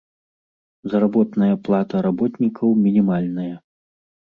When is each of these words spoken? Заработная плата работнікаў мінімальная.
Заработная 0.93 1.51
плата 1.67 1.95
работнікаў 2.07 2.69
мінімальная. 2.89 3.55